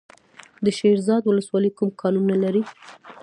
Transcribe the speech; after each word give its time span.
د 0.63 0.65
شیرزاد 0.77 1.23
ولسوالۍ 1.25 1.71
کوم 1.77 1.89
کانونه 2.01 2.35
لري؟ 2.43 2.63